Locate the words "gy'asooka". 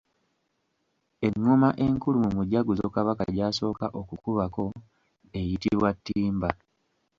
3.35-3.85